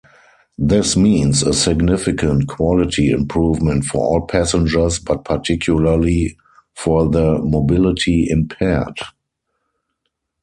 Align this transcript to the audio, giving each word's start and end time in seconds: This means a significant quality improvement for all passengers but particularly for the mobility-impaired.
This 0.57 0.97
means 0.97 1.43
a 1.43 1.53
significant 1.53 2.47
quality 2.47 3.11
improvement 3.11 3.83
for 3.85 4.03
all 4.03 4.25
passengers 4.25 4.97
but 4.97 5.23
particularly 5.23 6.37
for 6.73 7.07
the 7.07 7.37
mobility-impaired. 7.37 8.97